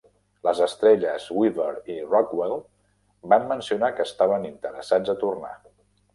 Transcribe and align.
Les 0.45 0.59
estrelles 0.67 1.27
Weaver 1.41 1.67
i 1.97 1.97
Rockwell 2.13 2.57
van 3.35 3.47
mencionar 3.53 3.93
que 4.01 4.09
estaven 4.09 4.49
interessats 4.53 5.15
a 5.15 5.19
tornar. 5.27 5.55